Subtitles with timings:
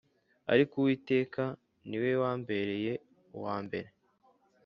[0.53, 1.43] Ariko Uwiteka
[1.87, 2.93] ni we wambereye
[3.37, 3.89] uwa mbere